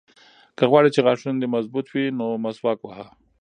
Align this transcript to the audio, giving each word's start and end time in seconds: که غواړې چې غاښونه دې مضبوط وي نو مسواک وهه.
که 0.57 0.63
غواړې 0.71 0.89
چې 0.95 0.99
غاښونه 1.05 1.37
دې 1.41 1.47
مضبوط 1.55 1.87
وي 1.91 2.05
نو 2.19 2.27
مسواک 2.43 2.79
وهه. 2.83 3.05